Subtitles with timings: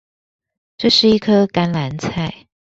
[0.79, 2.47] 這是一顆甘藍菜